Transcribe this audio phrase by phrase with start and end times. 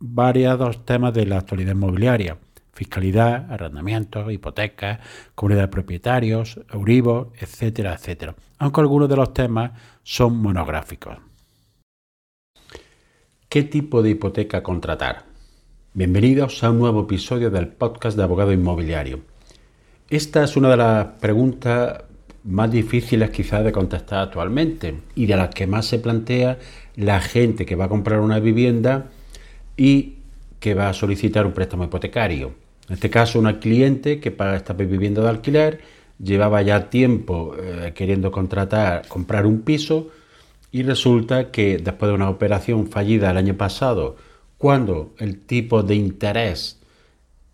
[0.00, 2.38] variados temas de la actualidad inmobiliaria,
[2.72, 5.00] fiscalidad, arrendamientos, hipotecas,
[5.34, 11.18] comunidad de propietarios, Euribor, etcétera, etcétera, aunque algunos de los temas son monográficos.
[13.48, 15.24] ¿Qué tipo de hipoteca contratar?
[15.94, 19.20] Bienvenidos a un nuevo episodio del podcast de Abogado Inmobiliario.
[20.10, 22.04] Esta es una de las preguntas
[22.44, 26.58] más difíciles quizás de contestar actualmente y de las que más se plantea
[26.94, 29.06] la gente que va a comprar una vivienda
[29.78, 30.16] y
[30.60, 32.52] que va a solicitar un préstamo hipotecario.
[32.88, 35.80] En este caso, una cliente que paga esta vivienda de alquiler
[36.22, 40.10] llevaba ya tiempo eh, queriendo contratar, comprar un piso
[40.72, 44.16] y resulta que después de una operación fallida el año pasado,
[44.58, 46.80] cuando el tipo de interés,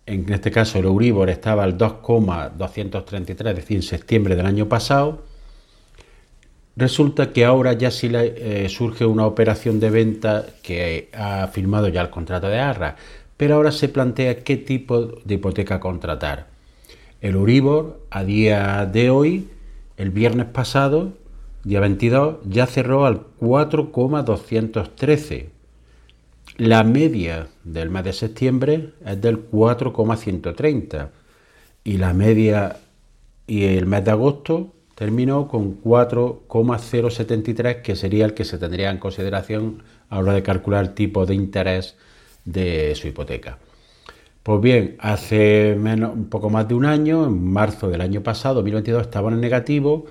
[0.07, 5.25] en este caso el Euribor, estaba al 2,233, es decir, en septiembre del año pasado,
[6.77, 12.01] Resulta que ahora ya sí eh, surge una operación de venta que ha firmado ya
[12.01, 12.97] el contrato de arra,
[13.37, 16.49] pero ahora se plantea qué tipo de hipoteca contratar.
[17.21, 19.51] El Uribor a día de hoy,
[19.97, 21.13] el viernes pasado,
[21.63, 25.51] día 22, ya cerró al 4,213.
[26.57, 31.11] La media del mes de septiembre es del 4,130
[31.85, 32.79] y la media
[33.47, 38.99] y el mes de agosto terminó con 4,073, que sería el que se tendría en
[38.99, 41.97] consideración a la hora de calcular el tipo de interés
[42.45, 43.59] de su hipoteca.
[44.43, 49.03] Pues bien, hace un poco más de un año, en marzo del año pasado, 2022,
[49.03, 50.07] estaban en negativo,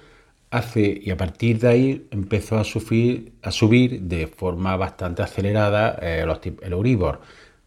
[0.49, 5.97] hace, y a partir de ahí empezó a subir, a subir de forma bastante acelerada
[6.01, 6.25] eh,
[6.61, 7.21] el Euribor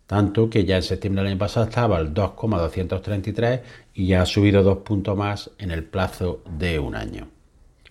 [0.06, 3.61] tanto que ya en septiembre del año pasado estaba al 2,233
[3.94, 7.28] y ya ha subido dos puntos más en el plazo de un año.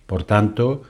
[0.06, 0.82] Por tanto,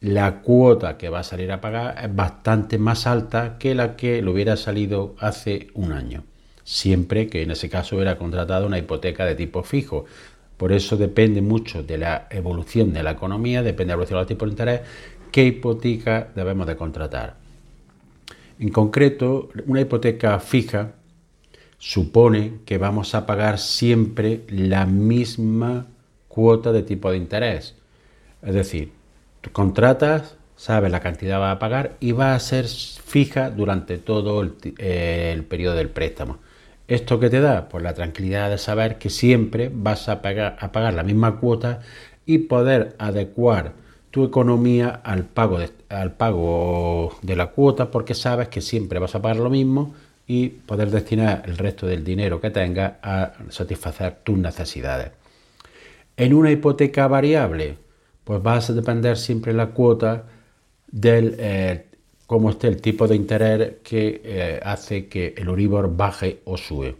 [0.00, 4.20] la cuota que va a salir a pagar es bastante más alta que la que
[4.20, 6.24] le hubiera salido hace un año,
[6.62, 10.04] siempre que en ese caso hubiera contratado una hipoteca de tipo fijo.
[10.58, 14.20] Por eso depende mucho de la evolución de la economía, depende de la evolución de
[14.20, 14.80] los tipos de interés,
[15.32, 17.43] qué hipoteca debemos de contratar.
[18.58, 20.92] En concreto, una hipoteca fija
[21.78, 25.86] supone que vamos a pagar siempre la misma
[26.28, 27.74] cuota de tipo de interés.
[28.42, 28.92] Es decir,
[29.40, 34.40] tú contratas, sabes la cantidad que a pagar y va a ser fija durante todo
[34.42, 36.38] el, periodo del préstamo.
[36.86, 37.68] ¿Esto qué te da?
[37.68, 41.80] Pues la tranquilidad de saber que siempre vas a pagar, a pagar la misma cuota
[42.24, 43.83] y poder adecuar
[44.14, 49.16] tu economía al pago, de, al pago de la cuota porque sabes que siempre vas
[49.16, 49.92] a pagar lo mismo
[50.24, 55.10] y poder destinar el resto del dinero que tengas a satisfacer tus necesidades.
[56.16, 57.76] En una hipoteca variable,
[58.22, 60.26] pues vas a depender siempre la cuota
[60.92, 61.86] del eh,
[62.28, 66.94] cómo esté el tipo de interés que eh, hace que el Uribor baje o sube.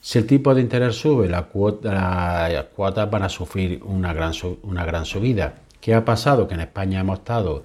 [0.00, 4.32] Si el tipo de interés sube, la cuota, las cuotas van a sufrir una gran,
[4.62, 5.63] una gran subida.
[5.84, 6.48] ¿Qué ha pasado?
[6.48, 7.62] Que en España hemos estado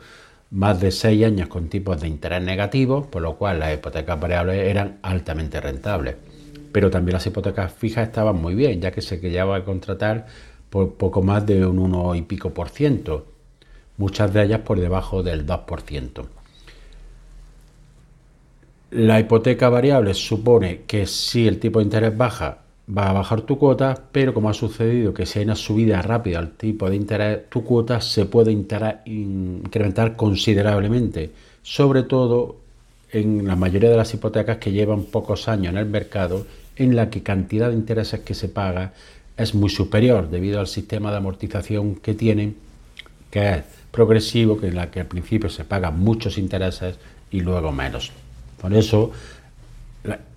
[0.51, 4.57] más de seis años con tipos de interés negativos, por lo cual las hipotecas variables
[4.57, 6.17] eran altamente rentables.
[6.73, 10.25] Pero también las hipotecas fijas estaban muy bien, ya que se llevaba a contratar
[10.69, 13.25] por poco más de un 1 y pico por ciento,
[13.95, 16.25] muchas de ellas por debajo del 2%.
[18.91, 22.63] La hipoteca variable supone que si el tipo de interés baja,
[22.97, 26.39] va a bajar tu cuota, pero como ha sucedido que si hay una subida rápida
[26.39, 32.57] al tipo de interés, tu cuota se puede incrementar considerablemente, sobre todo
[33.11, 36.45] en la mayoría de las hipotecas que llevan pocos años en el mercado,
[36.75, 38.93] en la que cantidad de intereses que se paga
[39.37, 42.55] es muy superior debido al sistema de amortización que tienen,
[43.29, 46.97] que es progresivo, que en la que al principio se pagan muchos intereses
[47.31, 48.11] y luego menos.
[48.61, 49.11] Por eso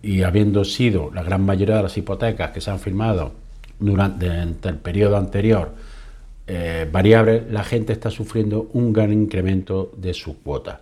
[0.03, 3.33] y habiendo sido la gran mayoría de las hipotecas que se han firmado
[3.79, 5.73] durante el periodo anterior
[6.47, 10.81] eh, variables, la gente está sufriendo un gran incremento de su cuota.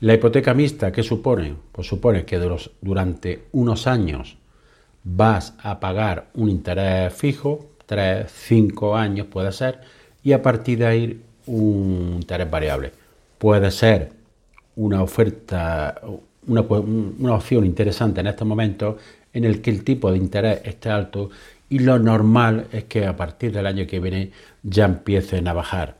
[0.00, 1.54] La hipoteca mixta, ¿qué supone?
[1.72, 2.38] Pues supone que
[2.82, 4.36] durante unos años
[5.04, 9.80] vas a pagar un interés fijo, 3, 5 años puede ser,
[10.22, 12.92] y a partir de ahí un interés variable.
[13.38, 14.10] Puede ser
[14.76, 16.00] una oferta,
[16.46, 18.96] una, opción interesante en estos momentos
[19.32, 21.30] en el que el tipo de interés esté alto
[21.68, 24.30] y lo normal es que a partir del año que viene
[24.62, 25.96] ya empiecen a bajar.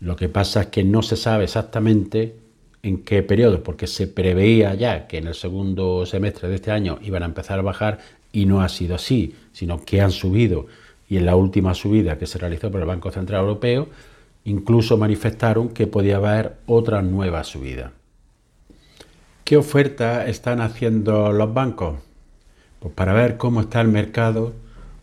[0.00, 2.34] Lo que pasa es que no se sabe exactamente
[2.82, 6.98] en qué periodo, porque se preveía ya que en el segundo semestre de este año
[7.02, 7.98] iban a empezar a bajar
[8.32, 10.66] y no ha sido así, sino que han subido
[11.08, 13.88] y en la última subida que se realizó por el Banco Central Europeo
[14.44, 17.92] incluso manifestaron que podía haber otra nueva subida.
[19.46, 22.00] ¿Qué oferta están haciendo los bancos?
[22.80, 24.54] Pues para ver cómo está el mercado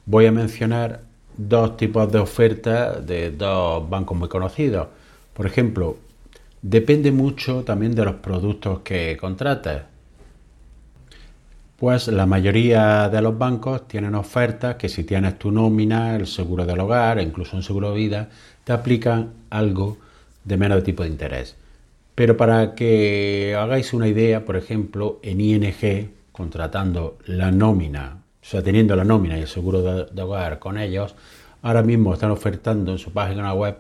[0.05, 0.99] voy a mencionar
[1.37, 4.89] dos tipos de ofertas de dos bancos muy conocidos.
[5.33, 5.95] Por ejemplo,
[6.61, 9.83] depende mucho también de los productos que contrates.
[11.77, 16.65] Pues la mayoría de los bancos tienen ofertas que si tienes tu nómina, el seguro
[16.65, 18.29] del hogar, incluso un seguro de vida,
[18.65, 19.99] te aplican algo
[20.43, 21.55] de menos tipo de interés.
[22.15, 28.61] Pero para que hagáis una idea, por ejemplo, en ING, contratando la nómina o sea,
[28.61, 31.15] teniendo la nómina y el seguro de, hogar con ellos,
[31.61, 33.77] ahora mismo están ofertando en su página web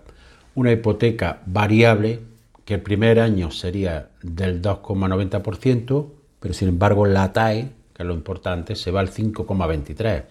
[0.55, 2.21] una hipoteca variable
[2.63, 6.07] que el primer año sería del 2,90%,
[6.39, 10.23] pero sin embargo la TAE, que es lo importante, se va al 5,23%.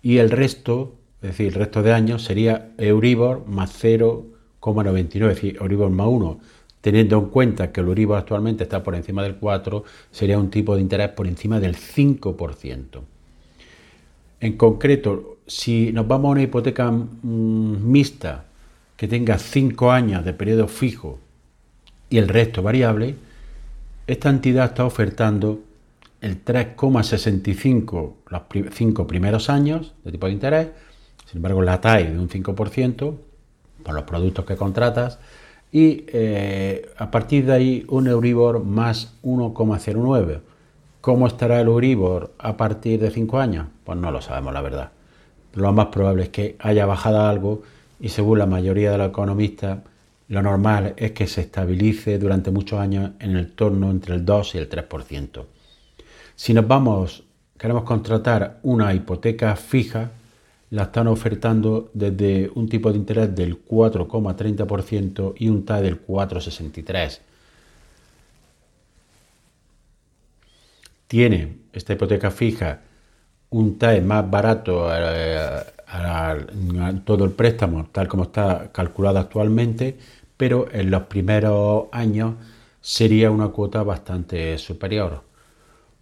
[0.00, 5.58] Y el resto, es decir, el resto de años sería Euribor más 0,99, es decir,
[5.60, 6.40] Euribor más 1.
[6.82, 10.74] Teniendo en cuenta que el Euribor actualmente está por encima del 4, sería un tipo
[10.74, 13.00] de interés por encima del 5%.
[14.40, 18.46] En concreto, si nos vamos a una hipoteca mm, mixta
[18.96, 21.20] que tenga 5 años de periodo fijo
[22.10, 23.14] y el resto variable,
[24.08, 25.60] esta entidad está ofertando
[26.20, 28.42] el 3,65 los
[28.72, 30.68] 5 primeros años de tipo de interés,
[31.26, 33.14] sin embargo la TAE de un 5%
[33.84, 35.20] por los productos que contratas
[35.72, 40.40] y eh, a partir de ahí un Euribor más 1,09
[41.02, 43.66] ¿Cómo estará el Euribor a partir de 5 años?
[43.82, 44.92] Pues no lo sabemos, la verdad.
[45.52, 47.62] Lo más probable es que haya bajado algo
[47.98, 49.80] y según la mayoría de los economistas,
[50.28, 54.54] lo normal es que se estabilice durante muchos años en el torno entre el 2
[54.54, 55.44] y el 3%.
[56.36, 57.24] Si nos vamos,
[57.58, 60.12] queremos contratar una hipoteca fija,
[60.72, 67.20] la están ofertando desde un tipo de interés del 4,30% y un TAE del 4,63%.
[71.12, 72.80] tiene esta hipoteca fija
[73.50, 75.36] un TAE más barato eh,
[75.86, 76.36] a,
[77.04, 79.98] todo el préstamo, tal como está calculado actualmente,
[80.38, 82.36] pero en los primeros años
[82.80, 85.22] sería una cuota bastante superior.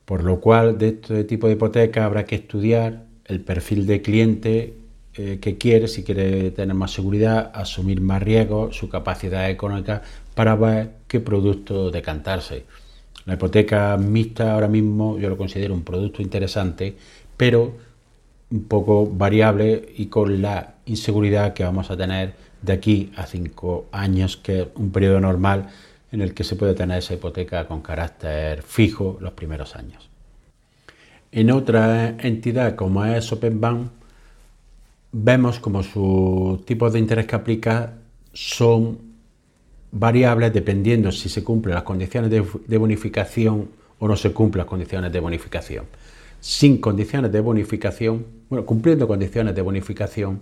[0.04, 4.74] Por lo cual, de este tipo de hipoteca habrá que estudiar el perfil de cliente
[5.14, 10.02] eh, que quiere, si quiere tener más seguridad, asumir más riesgo, su capacidad económica,
[10.34, 12.64] para ver qué producto decantarse.
[13.26, 16.96] La hipoteca mixta ahora mismo yo lo considero un producto interesante,
[17.36, 17.74] pero
[18.50, 23.86] un poco variable y con la inseguridad que vamos a tener de aquí a cinco
[23.92, 25.68] años, que es un periodo normal
[26.12, 30.09] en el que se puede tener esa hipoteca con carácter fijo los primeros años.
[31.32, 33.88] En otra entidad como es Openbank,
[35.12, 37.94] vemos como sus tipos de interés que aplica
[38.32, 38.98] son
[39.92, 43.68] variables dependiendo si se cumplen las condiciones de, bonificación
[43.98, 45.84] o no se cumplen las condiciones de bonificación.
[46.40, 50.40] Sin condiciones de bonificación, bueno, cumpliendo condiciones de bonificación,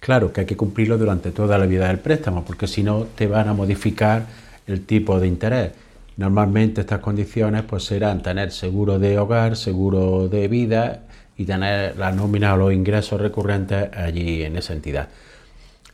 [0.00, 3.26] claro que hay que cumplirlo durante toda la vida del préstamo, porque si no te
[3.26, 4.26] van a modificar
[4.66, 5.72] el tipo de interés.
[6.16, 11.02] Normalmente estas condiciones pues serán tener seguro de hogar, seguro de vida
[11.36, 15.08] y tener la nómina o los ingresos recurrentes allí en esa entidad.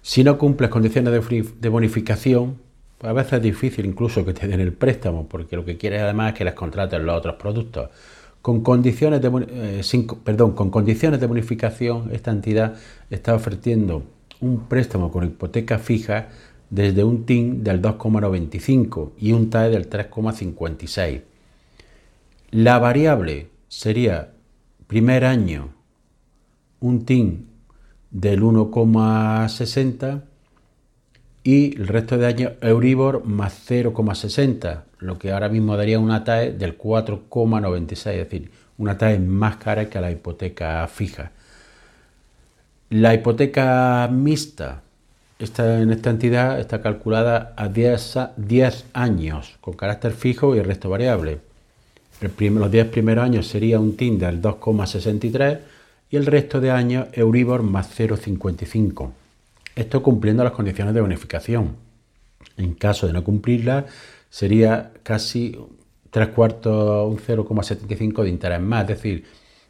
[0.03, 2.59] Si no cumples condiciones de, bonificación,
[3.03, 6.33] a veces es difícil incluso que te den el préstamo, porque lo que quieres además
[6.33, 7.91] es que les contraten los otros productos.
[8.43, 12.75] Con condiciones de, eh, perdón, con condiciones de bonificación, esta entidad
[13.11, 14.03] está ofreciendo
[14.41, 16.29] un préstamo con hipoteca fija
[16.71, 21.23] desde un TIN del 2,95 y un TAE del 3,56.
[22.53, 24.33] La variable sería
[24.87, 25.71] primer año
[26.81, 27.49] un TIN
[28.11, 30.23] del 1,60
[31.43, 36.53] y el resto de años Euribor más 0,60, lo que ahora mismo daría una TAE
[36.53, 41.33] del 4,96, es decir, una TAE más cara que la hipoteca fija.
[42.91, 44.83] La hipoteca mixta
[45.41, 50.65] esta, en esta entidad está calculada a 10, 10 años con carácter fijo y el
[50.65, 51.39] resto variable.
[52.21, 55.59] los 10 primeros años sería un TIN del 2,63
[56.11, 59.11] y el resto de años Euribor más 0,55.
[59.75, 61.77] Esto cumpliendo las condiciones de bonificación.
[62.57, 63.87] En caso de no cumplirlas,
[64.29, 65.57] sería casi
[66.11, 69.25] tres cuartos, un 0,75 de interés más, es decir,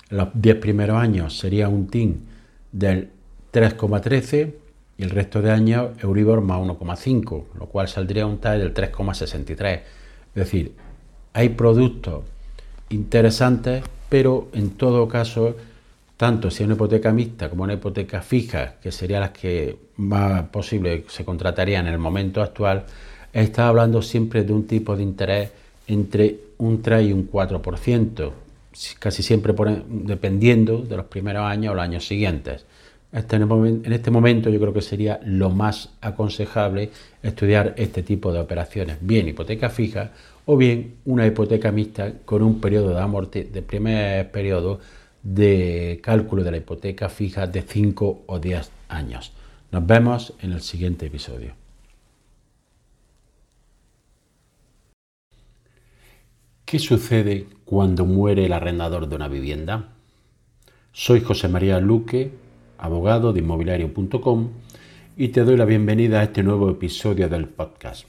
[0.09, 2.27] los 10 primeros años sería un TIN
[2.73, 3.11] del
[3.53, 4.55] 3,13
[5.00, 9.73] y el resto de años Euribor más 1,5, lo cual saldría un TAE del 3,63.
[9.73, 9.83] Es
[10.35, 10.75] decir,
[11.33, 12.25] hay productos
[12.90, 15.57] interesantes, pero en todo caso,
[16.19, 20.42] tanto si es una hipoteca mixta como una hipoteca fija, que serían las que más
[20.50, 22.85] posible se contratarían en el momento actual,
[23.33, 25.50] está hablando siempre de un tipo de interés
[25.87, 28.33] entre un 3 y un 4%,
[28.99, 29.54] casi siempre
[29.88, 32.66] dependiendo de los primeros años o los años siguientes.
[33.12, 36.90] Este, en este momento yo creo que sería lo más aconsejable
[37.23, 40.12] estudiar este tipo de operaciones, bien hipoteca fija
[40.47, 44.79] o bien una hipoteca mixta con un periodo de amorte, de primer periodo
[45.23, 49.33] de cálculo de la hipoteca fija de 5 o 10 años.
[49.73, 51.55] Nos vemos en el siguiente episodio.
[56.64, 59.88] ¿Qué sucede cuando muere el arrendador de una vivienda?
[60.93, 62.31] Soy José María Luque,
[62.81, 64.49] abogado de inmobiliario.com
[65.17, 68.07] y te doy la bienvenida a este nuevo episodio del podcast.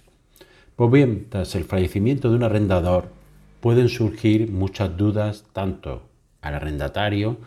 [0.77, 3.09] Pues bien, tras el fallecimiento de un arrendador
[3.59, 6.03] pueden surgir muchas dudas tanto
[6.41, 7.37] al arrendatario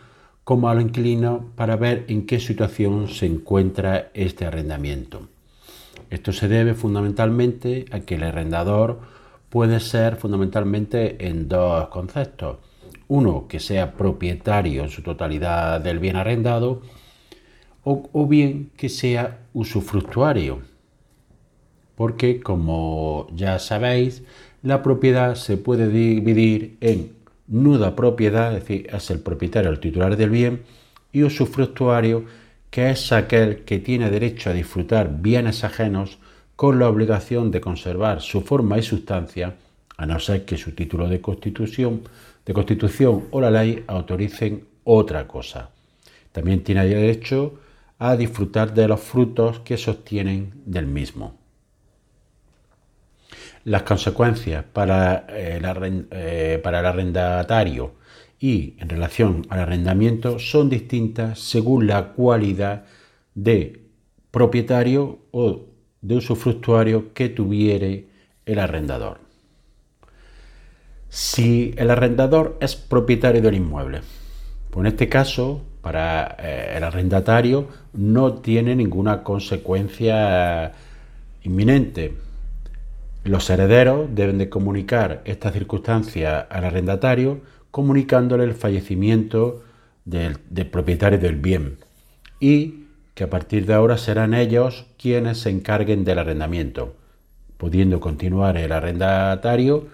[0.44, 5.28] como al inquilino para ver en qué situación se encuentra este arrendamiento.
[6.10, 9.00] Esto se debe fundamentalmente a que el arrendador
[9.48, 12.58] puede ser fundamentalmente en dos conceptos.
[13.08, 16.82] Uno, que sea propietario en su totalidad del bien arrendado,
[17.84, 20.62] o, bien que sea usufructuario.
[21.94, 24.22] Porque, como ya sabéis,
[24.62, 27.12] la propiedad se puede dividir en
[27.46, 30.62] nuda propiedad, es decir, es el propietario, el titular del bien,
[31.12, 32.24] y usufructuario,
[32.70, 36.18] que es aquel que tiene derecho a disfrutar bienes ajenos
[36.56, 39.54] con la obligación de conservar su forma y sustancia,
[39.96, 42.02] a no ser que su título de constitución,
[42.44, 45.70] de constitución o la ley autoricen otra cosa.
[46.32, 47.60] También tiene derecho
[47.98, 51.38] a disfrutar de los frutos que sostienen del mismo.
[53.64, 57.94] Las consecuencias para el, eh, para el arrendatario
[58.38, 62.84] y en relación al arrendamiento son distintas según la cualidad
[63.34, 63.80] de
[64.30, 65.66] propietario o
[66.02, 68.08] de usufructuario que tuviere
[68.44, 69.20] el arrendador.
[71.08, 74.00] Si el arrendador es propietario del inmueble,
[74.70, 80.72] pues en este caso, para eh, el arrendatario no tiene ninguna consecuencia
[81.42, 82.14] inminente.
[83.24, 89.62] Los herederos deben de comunicar esta circunstancia al arrendatario comunicándole el fallecimiento
[90.04, 90.38] del
[90.70, 91.78] propietario del bien
[92.38, 92.84] y
[93.14, 96.94] que a partir de ahora serán ellos quienes se encarguen del arrendamiento,
[97.56, 99.86] pudiendo continuar el arrendatario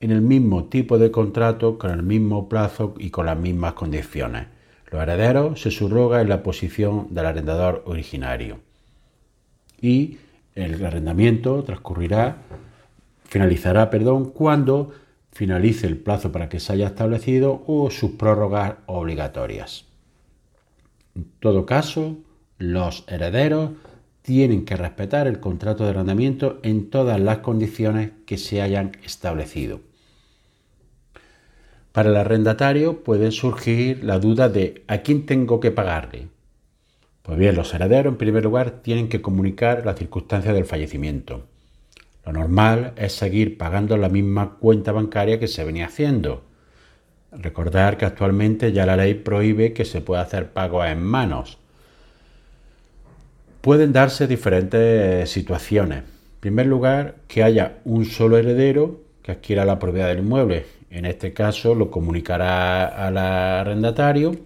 [0.00, 4.46] en el mismo tipo de contrato, con el mismo plazo y con las mismas condiciones.
[4.90, 8.60] Los herederos se subroga en la posición del arrendador originario.
[9.80, 10.18] Y
[10.54, 12.38] el arrendamiento transcurrirá,
[13.24, 14.92] finalizará, perdón, cuando
[15.30, 19.84] finalice el plazo para que se haya establecido o sus prórrogas obligatorias.
[21.14, 22.16] En todo caso,
[22.58, 23.70] los herederos
[24.22, 29.80] tienen que respetar el contrato de arrendamiento en todas las condiciones que se hayan establecido.
[31.98, 36.28] Para el arrendatario puede surgir la duda de ¿a quién tengo que pagarle?
[37.22, 41.46] Pues bien, los herederos en primer lugar tienen que comunicar la circunstancia del fallecimiento.
[42.24, 46.44] Lo normal es seguir pagando la misma cuenta bancaria que se venía haciendo.
[47.32, 51.58] Recordar que actualmente ya la ley prohíbe que se pueda hacer pagos en manos
[53.60, 56.04] Pueden darse diferentes situaciones.
[56.04, 60.77] En primer lugar, que haya un solo heredero que adquiera la propiedad del inmueble.
[60.90, 64.36] En este caso lo comunicará al arrendatario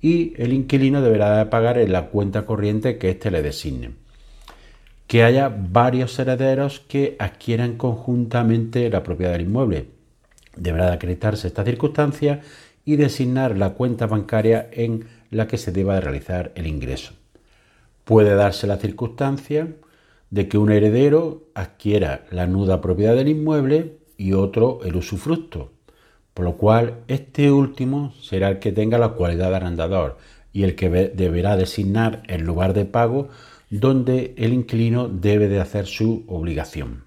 [0.00, 3.90] y el inquilino deberá pagar en la cuenta corriente que éste le designe.
[5.06, 9.86] Que haya varios herederos que adquieran conjuntamente la propiedad del inmueble.
[10.56, 12.40] Deberá acreditarse esta circunstancia
[12.84, 17.12] y designar la cuenta bancaria en la que se deba realizar el ingreso.
[18.04, 19.68] Puede darse la circunstancia
[20.30, 25.70] de que un heredero adquiera la nuda propiedad del inmueble y otro el usufructo,
[26.34, 30.18] por lo cual este último será el que tenga la cualidad de arrendador
[30.52, 33.28] y el que deberá designar el lugar de pago
[33.70, 37.04] donde el inquilino debe de hacer su obligación.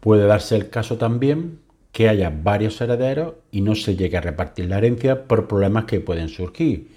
[0.00, 1.58] Puede darse el caso también
[1.92, 6.00] que haya varios herederos y no se llegue a repartir la herencia por problemas que
[6.00, 6.88] pueden surgir.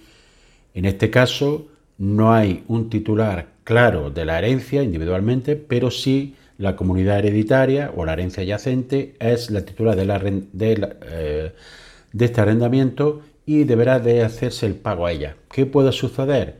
[0.74, 6.76] En este caso, no hay un titular claro de la herencia individualmente, pero sí la
[6.76, 11.52] comunidad hereditaria o la herencia adyacente es la titular de, eh,
[12.14, 15.36] de este arrendamiento y deberá de hacerse el pago a ella.
[15.52, 16.60] ¿Qué puede suceder?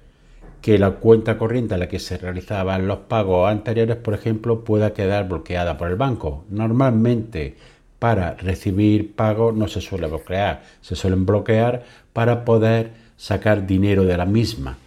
[0.60, 4.94] Que la cuenta corriente a la que se realizaban los pagos anteriores, por ejemplo, pueda
[4.94, 6.46] quedar bloqueada por el banco.
[6.50, 7.56] Normalmente
[8.00, 14.18] para recibir pagos no se suele bloquear, se suelen bloquear para poder sacar dinero de
[14.18, 14.80] la misma.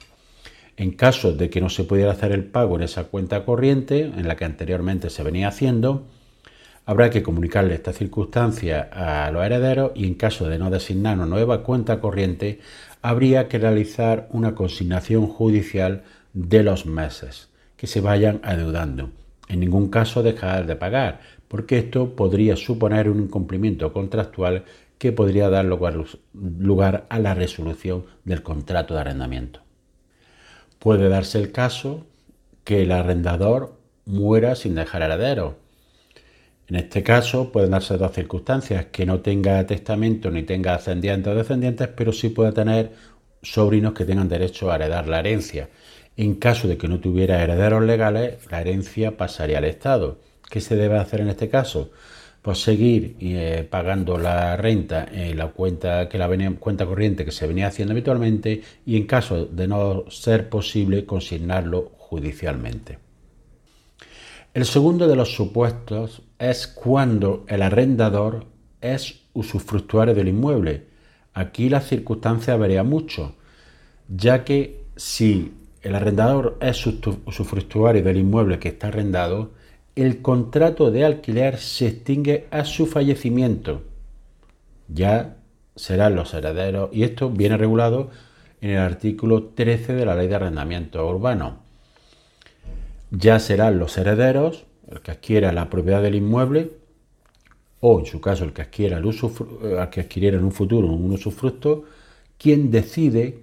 [0.77, 4.27] En caso de que no se pudiera hacer el pago en esa cuenta corriente, en
[4.27, 6.07] la que anteriormente se venía haciendo,
[6.85, 11.27] habrá que comunicarle esta circunstancia a los herederos y en caso de no designar una
[11.27, 12.61] nueva cuenta corriente,
[13.03, 16.03] habría que realizar una consignación judicial
[16.33, 19.11] de los meses que se vayan adeudando.
[19.49, 24.65] En ningún caso dejar de pagar, porque esto podría suponer un incumplimiento contractual
[24.99, 29.64] que podría dar lugar, a la resolución del contrato de arrendamiento.
[30.85, 32.05] Puede darse el caso
[32.63, 35.57] que el arrendador muera sin dejar heredero.
[36.69, 41.37] En este caso pueden darse dos circunstancias, que no tenga testamento ni tenga ascendientes o
[41.37, 42.93] descendientes, pero sí puede tener
[43.41, 45.71] sobrinos que tengan derecho a heredar la herencia.
[46.19, 50.19] En caso de que no tuviera herederos legales, la herencia pasaría al Estado.
[50.51, 51.93] ¿Qué se debe hacer en este caso?
[52.45, 56.29] Pues seguir eh, pagando la renta en la cuenta que la
[56.61, 61.93] cuenta corriente que se venía haciendo habitualmente y en caso de no ser posible consignarlo
[61.97, 62.99] judicialmente.
[64.53, 68.45] El segundo de los supuestos es cuando el arrendador
[68.83, 70.85] es usufructuario del inmueble.
[71.33, 73.37] Aquí la circunstancia varía mucho,
[74.07, 79.53] ya que si el arrendador es usufructuario del inmueble que está arrendado,
[79.97, 83.83] el contrato de alquiler se extingue a su fallecimiento.
[84.89, 85.37] Ya
[85.77, 88.11] serán los herederos, y esto viene regulado
[88.61, 91.59] en el artículo 13 de la Ley de Arrendamiento Urbano.
[93.11, 96.73] Ya serán los herederos, el que adquiera la propiedad del inmueble,
[97.81, 99.33] o en su caso el que adquiera el uso,
[99.63, 101.85] el que adquiriera en un futuro un usufructo,
[102.39, 103.39] quien decide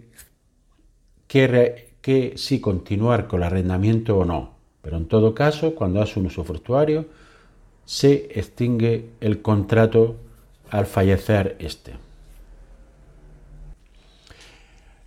[1.27, 4.50] que si continuar con el arrendamiento o no.
[4.81, 7.05] Pero en todo caso, cuando hace un usufructuario,
[7.85, 10.15] se extingue el contrato
[10.69, 11.93] al fallecer este.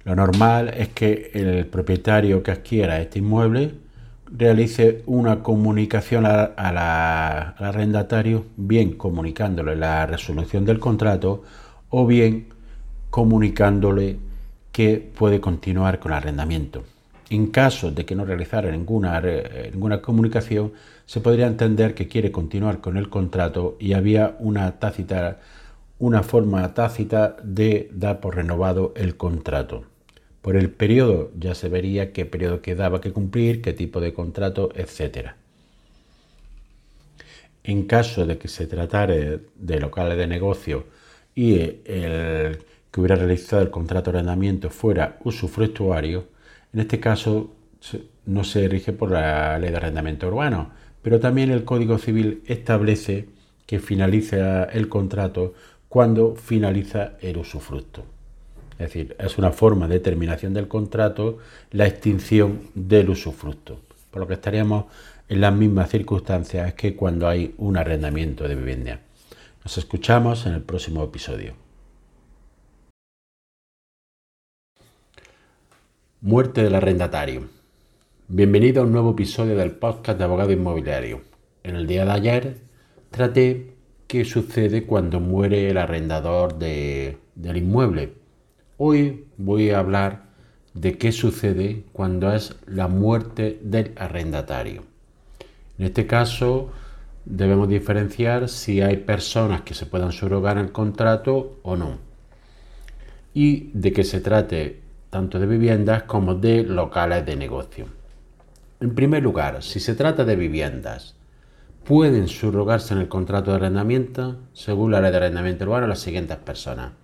[0.05, 3.73] Lo normal es que el propietario que adquiera este inmueble
[4.27, 11.43] realice una comunicación al arrendatario, bien comunicándole la resolución del contrato
[11.89, 12.49] o bien
[13.11, 14.19] comunicándole
[14.73, 16.85] que puede continuar con el arrendamiento.
[17.35, 19.21] En caso de que no realizara ninguna,
[19.73, 20.73] ninguna comunicación,
[21.05, 25.41] se podría entender que quiere continuar con el contrato y había una tácita,
[25.99, 29.83] una forma tácita de dar por renovado el contrato.
[30.43, 34.71] Por el periodo ya se vería qué periodo quedaba que cumplir, qué tipo de contrato,
[34.77, 35.31] etc.
[37.65, 40.85] En caso de que se tratara de locales de negocio
[41.35, 42.59] y el
[42.93, 46.33] que hubiera realizado el contrato de arrendamiento fuera usufructuario,
[46.75, 47.53] en este caso
[48.27, 50.71] no se rige por la ley de arrendamiento urbano,
[51.03, 53.29] pero también el Código Civil establece
[53.67, 55.55] que finaliza el contrato
[55.89, 58.05] cuando finaliza el usufructo.
[58.73, 61.39] Es decir, es una forma de terminación del contrato
[61.71, 63.81] la extinción del usufructo.
[64.11, 64.87] Por lo que estaríamos
[65.29, 69.01] en las mismas circunstancias que cuando hay un arrendamiento de vivienda.
[69.63, 71.64] Nos escuchamos en el próximo episodio.
[76.27, 77.51] Muerte del arrendatario.
[78.29, 81.21] Bienvenido a un nuevo episodio del podcast de Abogado Inmobiliario.
[81.63, 82.57] En el día de ayer
[83.11, 83.75] traté
[84.07, 88.15] qué sucede cuando muere el arrendador del inmueble.
[88.79, 90.23] Hoy voy a hablar
[90.73, 94.83] de qué sucede cuando es la muerte del arrendatario.
[95.79, 96.71] En este caso
[97.27, 101.99] debemos diferenciar si hay personas que se puedan subrogar el contrato o no.
[103.35, 104.84] Y de qué se trate
[105.15, 107.87] tanto de viviendas como de locales de negocio.
[108.81, 111.15] En primer lugar, si se trata de viviendas,
[111.85, 116.37] pueden subrogarse en el contrato de arrendamiento, según la ley de arrendamiento urbano, las siguientes
[116.39, 116.95] personas.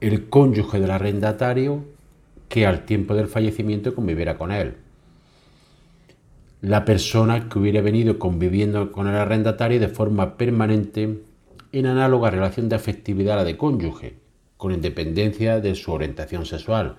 [0.00, 1.86] El cónyuge del arrendatario
[2.48, 4.76] que al tiempo del fallecimiento conviviera con él.
[6.60, 11.18] La persona que hubiera venido conviviendo con el arrendatario de forma permanente
[11.72, 14.20] en análoga relación de afectividad a la de cónyuge,
[14.56, 16.94] con independencia de su orientación sexual,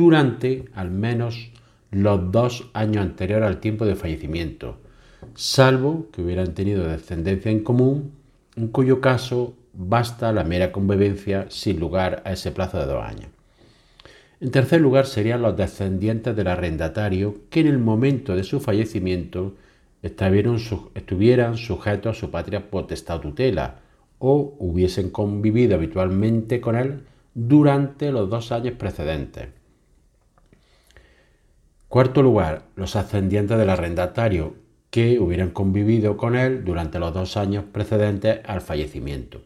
[0.00, 1.50] durante al menos
[1.90, 4.78] los dos años anteriores al tiempo de fallecimiento,
[5.34, 8.12] salvo que hubieran tenido descendencia en común,
[8.56, 13.28] en cuyo caso basta la mera convivencia sin lugar a ese plazo de dos años.
[14.40, 19.52] En tercer lugar serían los descendientes del arrendatario que en el momento de su fallecimiento
[20.02, 23.80] estuvieran sujetos a su patria potestad tutela
[24.18, 27.02] o hubiesen convivido habitualmente con él
[27.34, 29.59] durante los dos años precedentes.
[31.90, 34.54] Cuarto lugar, los ascendientes del arrendatario
[34.90, 39.42] que hubieran convivido con él durante los dos años precedentes al fallecimiento.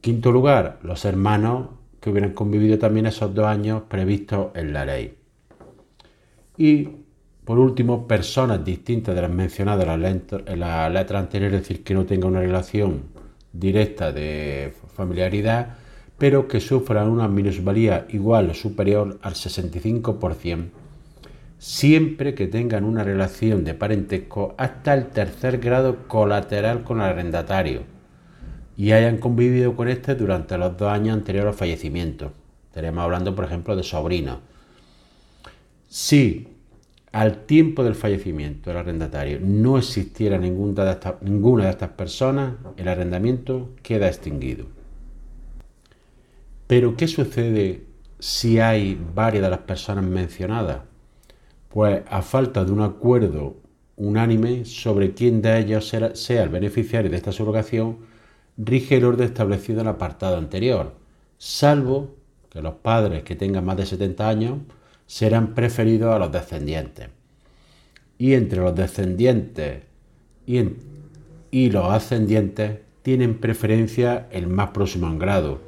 [0.00, 5.16] Quinto lugar, los hermanos que hubieran convivido también esos dos años previstos en la ley.
[6.56, 6.88] Y
[7.44, 9.88] por último, personas distintas de las mencionadas
[10.46, 13.02] en la letra anterior, es decir, que no tengan una relación
[13.52, 15.78] directa de familiaridad,
[16.18, 20.70] pero que sufran una minusvalía igual o superior al 65%,
[21.58, 27.82] siempre que tengan una relación de parentesco hasta el tercer grado colateral con el arrendatario
[28.76, 32.32] y hayan convivido con éste durante los dos años anteriores al fallecimiento.
[32.68, 34.38] Estaremos hablando, por ejemplo, de sobrinos.
[35.88, 36.48] Si
[37.12, 42.54] al tiempo del fallecimiento del arrendatario no existiera ninguna de, estas, ninguna de estas personas,
[42.76, 44.75] el arrendamiento queda extinguido.
[46.66, 47.84] Pero, ¿qué sucede
[48.18, 50.82] si hay varias de las personas mencionadas?
[51.68, 53.56] Pues a falta de un acuerdo
[53.96, 57.98] unánime sobre quién de ellos sea el beneficiario de esta subrogación,
[58.56, 60.94] rige el orden establecido en el apartado anterior,
[61.38, 62.16] salvo
[62.50, 64.58] que los padres que tengan más de 70 años
[65.06, 67.08] serán preferidos a los descendientes.
[68.18, 69.82] Y entre los descendientes
[70.46, 70.62] y,
[71.50, 75.60] y los ascendientes tienen preferencia el más próximo en grado,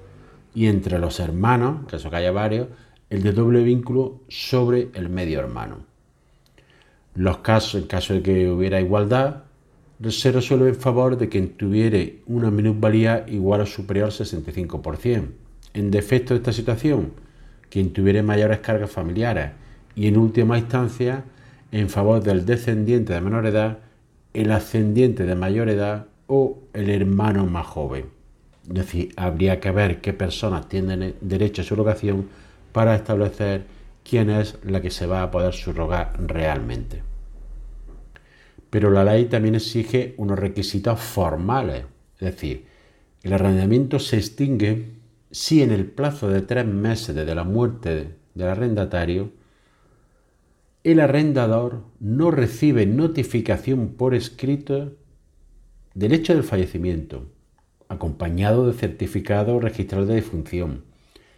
[0.59, 2.67] y entre los hermanos, que eso que haya varios,
[3.11, 5.85] el de doble vínculo sobre el medio hermano.
[7.15, 9.45] Los casos, en caso de que hubiera igualdad,
[10.09, 15.29] se resuelve en favor de quien tuviera una minusvalía igual o superior al 65%.
[15.75, 17.13] En defecto de esta situación,
[17.71, 19.53] quien tuviera mayores cargas familiares
[19.95, 21.23] y en última instancia,
[21.71, 23.79] en favor del descendiente de menor edad,
[24.35, 28.18] el ascendiente de mayor edad o el hermano más joven.
[28.69, 32.29] Es decir, habría que ver qué personas tienen derecho a subrogación
[32.73, 33.65] para establecer
[34.05, 37.03] quién es la que se va a poder subrogar realmente.
[38.71, 42.67] Pero la ley también exige unos requisitos formales, es decir,
[43.23, 44.99] el arrendamiento se extingue
[45.31, 49.31] si en el plazo de tres meses desde la muerte del arrendatario,
[50.85, 54.93] el arrendador no recibe notificación por escrito
[55.95, 57.27] del hecho del fallecimiento,
[57.89, 60.85] acompañado de certificado registrado de defunción,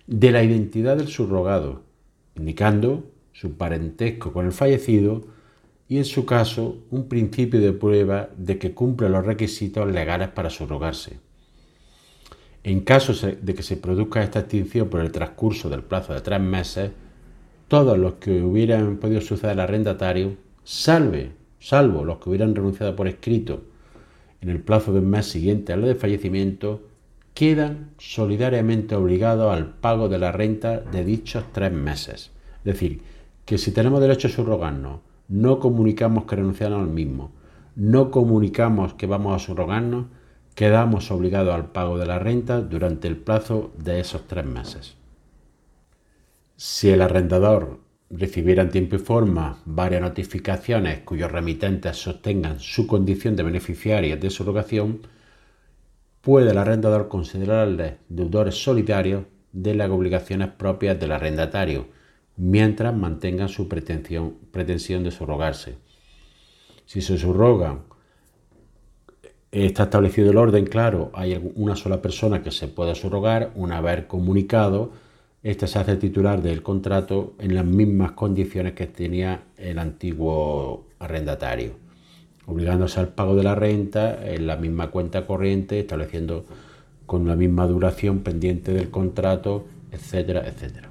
[0.06, 1.82] de la identidad del subrogado,
[2.34, 5.24] indicando su parentesco con el fallecido
[5.88, 10.50] y en su caso un principio de prueba de que cumple los requisitos legales para
[10.50, 11.18] subrogarse.
[12.62, 16.40] En caso de que se produzca esta extinción por el transcurso del plazo de tres
[16.40, 16.90] meses,
[17.68, 23.08] todos los que hubieran podido suceder al arrendatario, salve, salvo los que hubieran renunciado por
[23.08, 23.69] escrito
[24.40, 26.82] en el plazo del mes siguiente al de fallecimiento,
[27.34, 32.30] quedan solidariamente obligados al pago de la renta de dichos tres meses.
[32.58, 33.02] Es decir,
[33.44, 37.32] que si tenemos derecho a subrogarnos, no comunicamos que renunciamos al mismo,
[37.76, 40.06] no comunicamos que vamos a subrogarnos,
[40.54, 44.96] quedamos obligados al pago de la renta durante el plazo de esos tres meses.
[46.56, 47.78] Si el arrendador
[48.10, 54.30] recibiera en tiempo y forma varias notificaciones cuyos remitentes sostengan su condición de beneficiaria de
[54.30, 55.06] subrogación,
[56.20, 61.88] puede el arrendador considerarles deudores solidarios de las obligaciones propias del arrendatario,
[62.36, 65.76] mientras mantengan su pretensión, pretensión de subrogarse.
[66.84, 67.90] Si se subrogan
[69.52, 74.04] Está establecido el orden, claro, hay una sola persona que se puede subrogar, una vez
[74.04, 74.92] comunicado,
[75.42, 81.72] este se hace titular del contrato en las mismas condiciones que tenía el antiguo arrendatario,
[82.46, 86.44] obligándose al pago de la renta en la misma cuenta corriente, estableciendo
[87.06, 90.90] con la misma duración pendiente del contrato, etcétera, etcétera.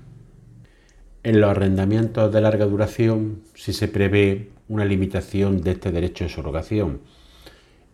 [1.21, 6.29] En los arrendamientos de larga duración sí se prevé una limitación de este derecho de
[6.29, 7.01] subrogación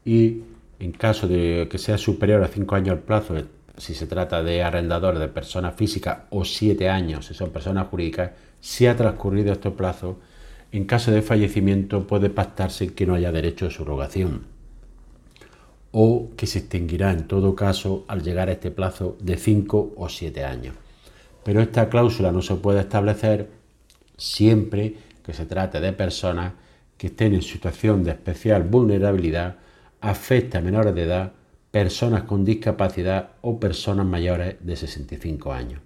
[0.05, 0.43] y
[0.79, 3.35] en caso de que sea superior a cinco años el plazo,
[3.77, 8.31] si se trata de arrendadores de personas físicas o siete años si son personas jurídicas,
[8.59, 10.19] si ha transcurrido este plazo,
[10.71, 14.55] en caso de fallecimiento puede pactarse que no haya derecho de subrogación
[15.91, 20.09] o que se extinguirá en todo caso al llegar a este plazo de cinco o
[20.09, 20.75] siete años.
[21.45, 23.49] Pero esta cláusula no se puede establecer
[24.17, 26.53] siempre que se trate de personas
[26.97, 29.55] que estén en situación de especial vulnerabilidad
[30.01, 31.31] afecta a menores de edad,
[31.75, 35.81] personas con discapacidad o personas mayores de 65 años.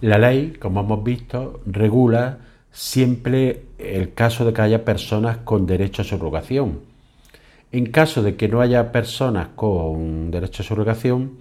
[0.00, 2.38] La ley, como hemos visto, regula
[2.72, 6.80] siempre el caso de que haya personas con derecho a subrogación.
[7.70, 11.38] En caso de que no haya personas con derecho a subrogación,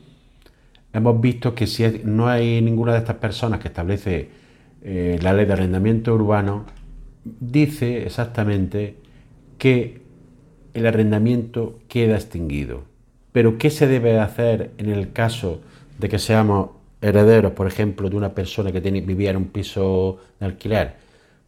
[0.94, 4.30] hemos visto que si no hay ninguna de estas personas que establece
[4.84, 6.68] eh, la ley de arrendamiento urbano,
[7.24, 8.98] dice exactamente
[9.58, 10.03] que
[10.74, 12.84] el arrendamiento queda extinguido.
[13.32, 15.62] Pero ¿qué se debe hacer en el caso
[16.00, 16.70] de que seamos
[17.02, 20.96] herederos, por ejemplo, de una persona que vivía en un piso de alquiler?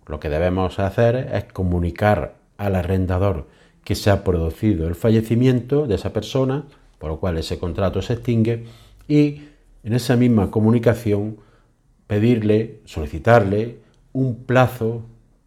[0.07, 3.47] Lo que debemos hacer es comunicar al arrendador
[3.83, 6.65] que se ha producido el fallecimiento de esa persona,
[6.97, 8.65] por lo cual ese contrato se extingue,
[9.07, 9.41] y
[9.83, 11.37] en esa misma comunicación
[12.07, 13.77] pedirle, solicitarle
[14.13, 15.03] un plazo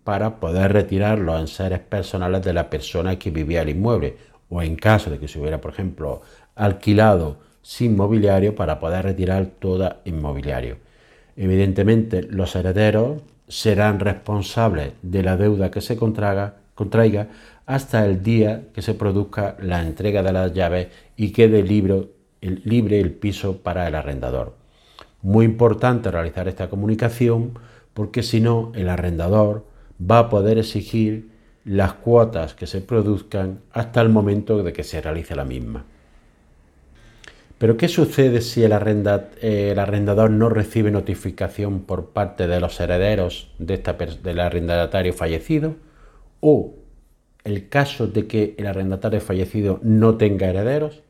[0.08, 4.16] para poder retirar los enseres personales de la persona que vivía el inmueble,
[4.48, 6.22] o en caso de que se hubiera, por ejemplo,
[6.54, 10.78] alquilado sin mobiliario, para poder retirar todo inmobiliario.
[11.36, 17.28] Evidentemente, los herederos serán responsables de la deuda que se contraiga,
[17.66, 23.12] hasta el día que se produzca la entrega de las llaves y quede libre el
[23.12, 24.54] piso para el arrendador.
[25.20, 27.58] Muy importante realizar esta comunicación
[27.92, 31.30] porque si no el arrendador va a poder exigir
[31.64, 35.84] las cuotas que se produzcan hasta el momento de que se realice la misma.
[37.58, 43.74] Pero ¿qué sucede si el, arrendador no recibe notificación por parte de los herederos de
[43.74, 45.74] esta, del arrendatario fallecido?
[46.40, 46.74] ¿O
[47.42, 51.02] el caso de que el arrendatario fallecido no tenga herederos?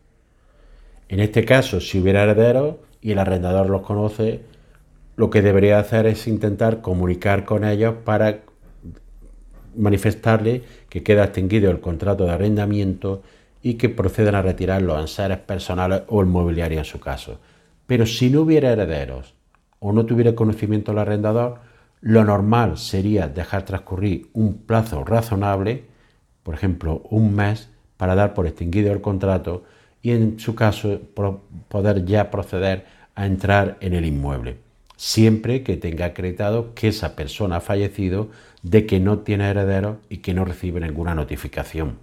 [1.10, 4.40] En este caso, si hubiera herederos y el arrendador los conoce,
[5.16, 8.40] lo que debería hacer es intentar comunicar con ellos para
[9.78, 13.22] manifestarle que queda extinguido el contrato de arrendamiento
[13.62, 17.40] y que procedan a retirar los enseres personales o el mobiliario en su caso.
[17.86, 19.34] Pero si no hubiera herederos
[19.80, 21.60] o no tuviera conocimiento el arrendador,
[22.00, 25.84] lo normal sería dejar transcurrir un plazo razonable,
[26.42, 29.64] por ejemplo un mes, para dar por extinguido el contrato
[30.02, 31.00] y en su caso
[31.68, 34.58] poder ya proceder a entrar en el inmueble,
[34.98, 38.30] siempre que tenga acreditado que esa persona ha fallecido,
[38.62, 41.98] de que no tiene herederos y que no recibe ninguna notificación.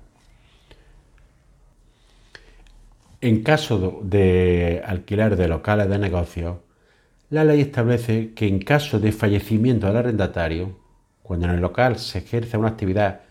[3.19, 6.63] En caso de alquiler de locales de negocio,
[7.29, 10.79] la ley establece que en caso de fallecimiento del arrendatario,
[11.21, 13.21] cuando en el local se ejerce una actividad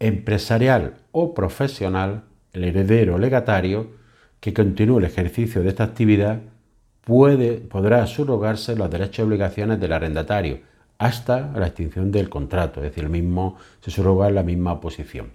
[0.00, 3.92] empresarial o profesional, el heredero legatario
[4.40, 6.40] que continúe el ejercicio de esta actividad
[7.06, 10.58] puede, podrá subrogarse los derechos y obligaciones del arrendatario
[10.98, 15.30] hasta la extinción del contrato, es decir, el mismo se subroga en la misma posición.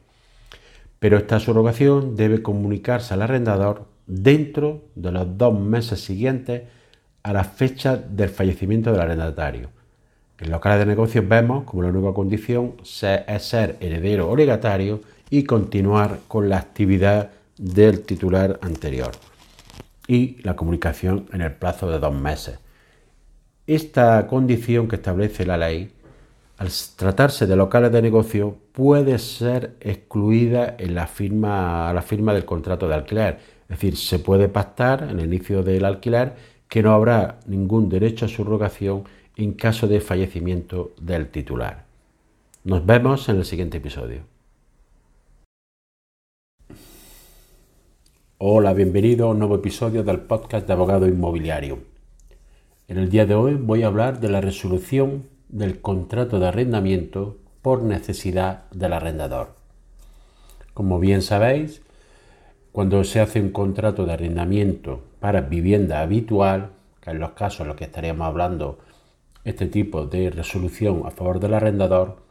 [0.99, 6.63] Pero esta subrogación debe comunicarse al arrendador dentro de los dos meses siguientes
[7.23, 9.69] a la fecha del fallecimiento del arrendatario.
[10.39, 15.43] En locales de negocios vemos como la única condición es ser heredero o legatario y
[15.43, 19.11] continuar con la actividad del titular anterior
[20.11, 22.59] y la comunicación en el plazo de dos meses.
[23.65, 25.93] Esta condición que establece la ley
[26.57, 32.43] al tratarse de locales de negocio, puede ser excluida en la firma, la firma del
[32.43, 33.39] contrato de alquiler.
[33.63, 36.35] Es decir, se puede pactar en el inicio del alquiler
[36.67, 39.05] que no habrá ningún derecho a subrogación
[39.37, 41.85] en caso de fallecimiento del titular.
[42.65, 44.21] Nos vemos en el siguiente episodio.
[48.43, 51.77] Hola, bienvenido a un nuevo episodio del podcast de Abogado Inmobiliario.
[52.87, 57.37] En el día de hoy voy a hablar de la resolución del contrato de arrendamiento
[57.61, 59.53] por necesidad del arrendador.
[60.73, 61.83] Como bien sabéis,
[62.71, 67.67] cuando se hace un contrato de arrendamiento para vivienda habitual, que en los casos en
[67.67, 68.79] los que estaríamos hablando
[69.43, 72.23] este tipo de resolución a favor del arrendador,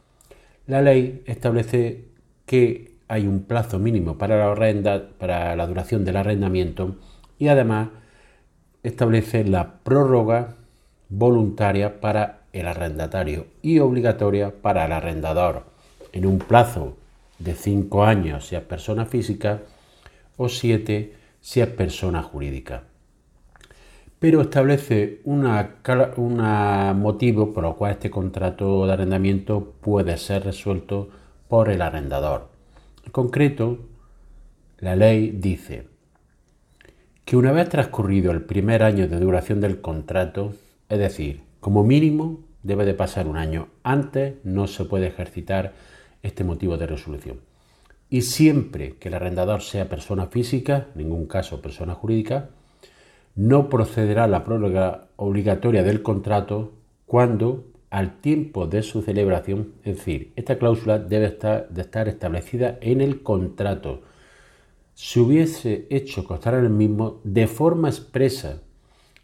[0.67, 2.09] la ley establece
[2.45, 6.95] que hay un plazo mínimo para la, para la duración del arrendamiento
[7.37, 7.89] y además
[8.83, 10.55] establece la prórroga
[11.09, 15.65] voluntaria para el arrendatario y obligatoria para el arrendador
[16.13, 16.95] en un plazo
[17.37, 19.59] de 5 años si es persona física
[20.37, 22.83] o 7 si es persona jurídica.
[24.19, 25.41] Pero establece un
[27.01, 31.09] motivo por el cual este contrato de arrendamiento puede ser resuelto
[31.49, 32.50] por el arrendador.
[33.05, 33.79] En concreto,
[34.77, 35.87] la ley dice
[37.25, 40.53] que una vez transcurrido el primer año de duración del contrato,
[40.89, 43.67] es decir, como mínimo debe de pasar un año.
[43.83, 45.73] Antes no se puede ejercitar
[46.23, 47.39] este motivo de resolución.
[48.09, 52.49] Y siempre que el arrendador sea persona física, en ningún caso persona jurídica,
[53.35, 56.73] no procederá la prórroga obligatoria del contrato
[57.05, 62.77] cuando al tiempo de su celebración, es decir, esta cláusula debe estar, de estar establecida
[62.81, 64.01] en el contrato.
[64.95, 68.61] Si hubiese hecho constar en el mismo de forma expresa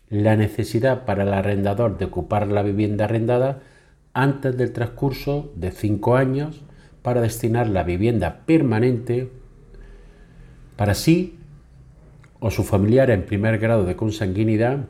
[0.10, 3.63] la necesidad para el arrendador de ocupar la vivienda arrendada
[4.13, 6.62] antes del transcurso de cinco años
[7.01, 9.32] para destinar la vivienda permanente
[10.75, 11.39] para sí
[12.39, 14.88] o su familiar en primer grado de consanguinidad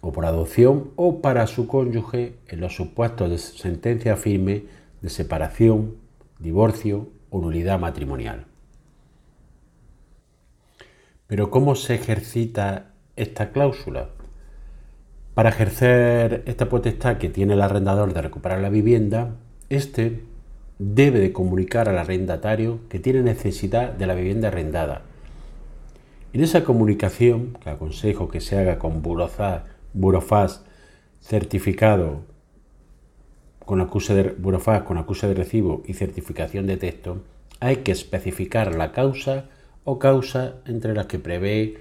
[0.00, 4.64] o por adopción o para su cónyuge en los supuestos de sentencia firme
[5.02, 5.96] de separación,
[6.38, 8.46] divorcio o nulidad matrimonial.
[11.26, 14.08] Pero ¿cómo se ejercita esta cláusula?
[15.34, 19.36] Para ejercer esta potestad que tiene el arrendador de recuperar la vivienda,
[19.68, 20.24] éste
[20.78, 25.02] debe de comunicar al arrendatario que tiene necesidad de la vivienda arrendada.
[26.32, 29.02] En esa comunicación, que aconsejo que se haga con
[29.92, 30.62] Burofaz
[31.20, 32.22] certificado
[33.64, 34.34] con acuse de,
[34.84, 37.22] con acuse de recibo y certificación de texto,
[37.60, 39.44] hay que especificar la causa
[39.84, 41.78] o causa entre las que prevé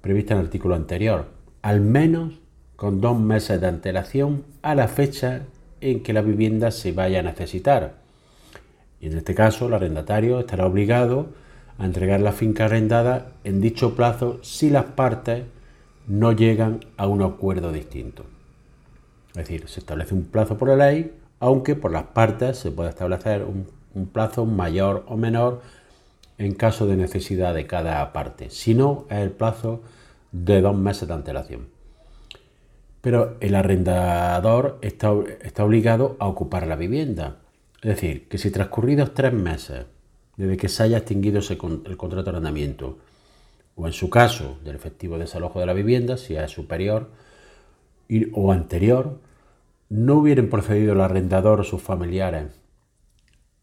[0.00, 1.28] prevista en el artículo anterior,
[1.62, 2.40] al menos
[2.76, 5.42] con dos meses de antelación a la fecha
[5.80, 7.94] en que la vivienda se vaya a necesitar.
[9.00, 11.28] Y en este caso, el arrendatario estará obligado
[11.78, 15.44] a entregar la finca arrendada en dicho plazo si las partes
[16.10, 18.24] no llegan a un acuerdo distinto.
[19.30, 22.90] Es decir, se establece un plazo por la ley, aunque por las partes se puede
[22.90, 23.66] establecer un,
[24.12, 25.62] plazo mayor o menor
[26.38, 28.50] en caso de necesidad de cada parte.
[28.50, 29.82] Si no, es el plazo
[30.32, 31.80] de dos meses de antelación
[33.00, 37.38] pero el arrendador está, obligado a ocupar la vivienda.
[37.82, 39.86] Es decir, que si transcurridos tres meses
[40.36, 42.98] desde que se haya extinguido el contrato de arrendamiento,
[43.80, 47.08] o en su caso del efectivo desalojo de la vivienda, si es superior
[48.34, 49.18] o anterior,
[49.88, 52.60] no hubieran procedido el arrendador o sus familiares,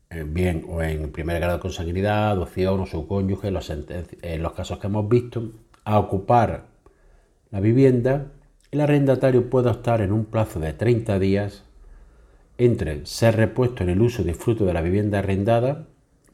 [0.09, 4.79] eh, bien o en primer grado de consanguinidad, adopción o su cónyuge, en los casos
[4.79, 5.51] que hemos visto,
[5.83, 6.65] a ocupar
[7.51, 8.31] la vivienda,
[8.71, 11.63] el arrendatario puede optar en un plazo de 30 días
[12.57, 15.87] entre ser repuesto en el uso de fruto de la vivienda arrendada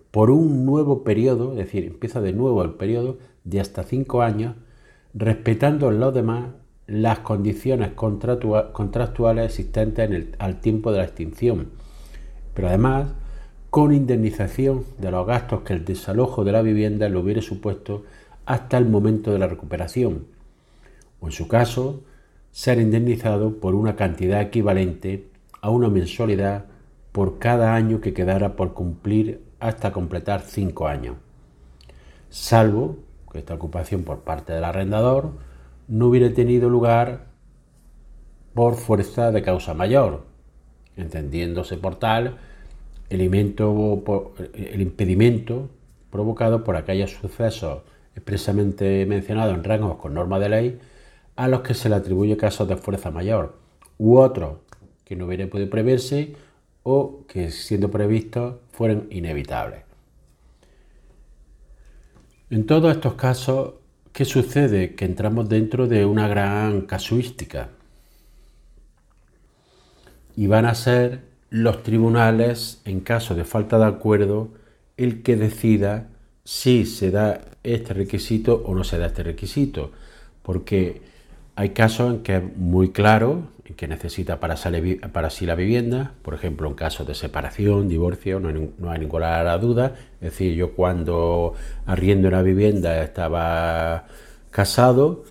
[0.10, 4.56] por un nuevo periodo, es decir, empieza de nuevo el periodo de hasta 5 años,
[5.14, 6.46] respetando en los demás
[6.88, 11.70] las condiciones contractuales existentes al tiempo de la extinción,
[12.54, 13.10] pero además
[13.70, 18.04] con indemnización de los gastos que el desalojo de la vivienda le hubiera supuesto
[18.46, 20.26] hasta el momento de la recuperación,
[21.22, 22.02] o en su caso,
[22.52, 25.28] ser indemnizado por una cantidad equivalente
[25.62, 26.66] a una mensualidad
[27.12, 31.16] por cada año que quedara por cumplir hasta completar cinco años,
[32.30, 32.98] salvo
[33.34, 35.32] esta ocupación por parte del arrendador
[35.88, 37.26] no hubiera tenido lugar
[38.54, 40.24] por fuerza de causa mayor,
[40.96, 42.38] entendiéndose por tal
[43.10, 43.22] el,
[44.82, 45.70] impedimento
[46.10, 47.82] provocado por aquellos sucesos
[48.16, 50.80] expresamente mencionados en rangos con norma de ley
[51.36, 53.58] a los que se le atribuye casos de fuerza mayor,
[53.98, 54.58] u otros
[55.04, 56.36] que no hubieran podido preverse
[56.84, 59.93] o que siendo previstos fueran inevitables.
[62.54, 63.74] En todos estos casos,
[64.12, 64.94] ¿qué sucede?
[64.94, 67.70] Que entramos dentro de una gran casuística
[70.36, 74.50] y van a ser los tribunales, en caso de falta de acuerdo,
[74.98, 76.10] el que decida
[76.44, 79.92] si se da este requisito o no se da este requisito,
[80.44, 81.02] porque
[81.56, 86.34] hay casos en que es muy claro en que necesita para, sí la vivienda, por
[86.34, 89.94] ejemplo, en casos de separación, divorcio, no hay, no hay ninguna duda.
[90.20, 91.54] Es decir, yo cuando
[91.86, 94.06] arriendo una vivienda estaba
[94.52, 95.24] casado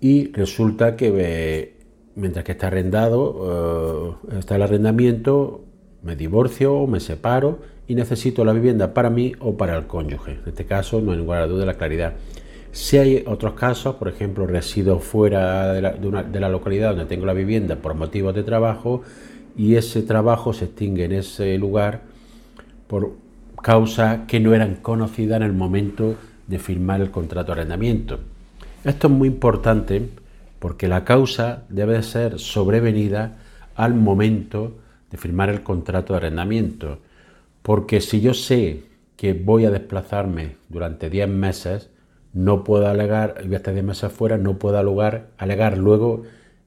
[0.00, 1.74] y resulta que
[2.14, 5.64] mientras que está arrendado, eh, está el arrendamiento,
[6.02, 7.58] me divorcio o me separo
[7.88, 10.32] y necesito la vivienda para mí o para el cónyuge.
[10.32, 12.14] En este caso no hay ninguna duda de la claridad.
[12.72, 17.76] Si hay otros casos, por ejemplo, resido fuera de la, localidad donde tengo la vivienda
[17.76, 19.02] por motivos de trabajo
[19.56, 22.02] y ese trabajo se extingue en ese lugar
[22.86, 23.12] por
[23.60, 26.14] causas que no eran conocidas en el momento
[26.46, 28.20] de firmar el contrato de arrendamiento.
[28.84, 30.08] Esto es muy importante
[30.60, 33.38] porque la causa debe ser sobrevenida
[33.74, 34.78] al momento
[35.10, 36.98] de firmar el contrato de arrendamiento.
[37.62, 38.84] Porque si yo sé
[39.16, 41.90] que voy a desplazarme durante 10 meses,
[42.32, 46.22] no puedo alegar, voy a estar 10 meses fuera, no puedo alegar, luego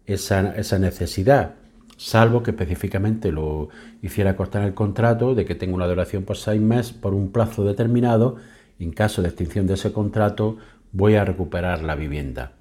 [0.05, 1.55] esa, esa, necesidad,
[1.97, 3.69] salvo que específicamente lo
[4.01, 7.31] hiciera constar en el contrato de que tengo una duración por seis meses por un
[7.31, 8.37] plazo determinado.
[8.79, 10.57] En caso de extinción de ese contrato,
[10.91, 12.51] voy a recuperar la vivienda.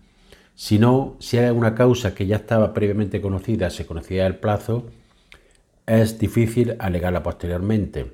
[0.54, 4.86] Si no, si hay una causa que ya estaba previamente conocida, se conocía el plazo,
[5.86, 8.12] es difícil alegarla posteriormente.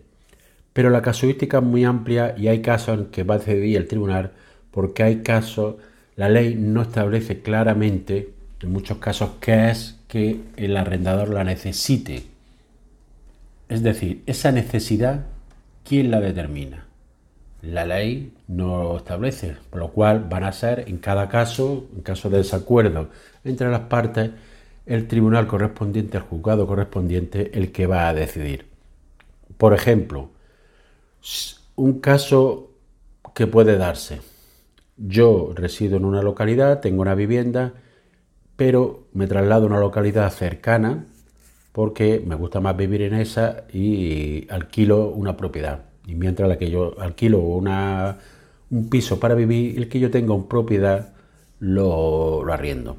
[0.72, 3.88] Pero la casuística es muy amplia y hay casos en que va a decidir el
[3.88, 4.32] tribunal
[4.70, 5.76] porque hay casos,
[6.16, 12.24] la ley no establece claramente, en muchos casos, qué es que el arrendador la necesite.
[13.68, 15.26] Es decir, esa necesidad,
[15.84, 16.86] ¿quién la determina?
[17.62, 22.02] La ley no lo establece, por lo cual van a ser en cada caso, en
[22.02, 23.10] caso de desacuerdo
[23.44, 24.30] entre las partes,
[24.86, 28.66] el tribunal correspondiente, el juzgado correspondiente, el que va a decidir.
[29.58, 30.30] Por ejemplo,
[31.76, 32.70] un caso
[33.34, 34.20] que puede darse.
[34.98, 37.72] Yo resido en una localidad, tengo una vivienda,
[38.56, 41.06] pero me traslado a una localidad cercana
[41.72, 45.84] porque me gusta más vivir en esa y alquilo una propiedad.
[46.06, 48.18] Y mientras la que yo alquilo una,
[48.70, 51.12] un piso para vivir, el que yo tenga una propiedad
[51.60, 52.96] lo, arriendo.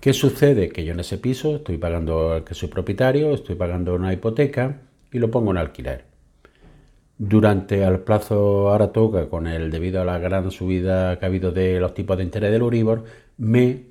[0.00, 0.70] ¿Qué sucede?
[0.70, 4.80] Que yo en ese piso estoy pagando, que soy propietario, estoy pagando una hipoteca
[5.12, 6.09] y lo pongo en alquiler.
[7.22, 11.52] Durante el plazo ahora toca, con el debido a la gran subida que ha habido
[11.52, 13.04] de los tipos de interés del Uribor,
[13.36, 13.84] me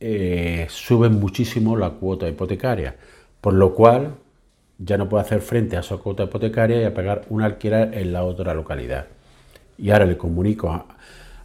[0.00, 2.96] eh, suben muchísimo la cuota hipotecaria,
[3.42, 4.14] por lo cual
[4.78, 8.14] ya no puedo hacer frente a esa cuota hipotecaria y a pagar un alquiler en
[8.14, 9.04] la otra localidad.
[9.76, 10.86] Y ahora le comunico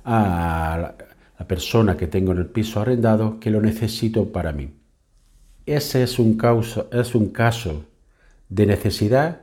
[0.06, 0.96] a,
[1.38, 4.70] la persona que tengo en el piso arrendado que lo necesito para mí.
[5.66, 7.84] Ese es un, causa, es un caso
[8.48, 9.42] de necesidad,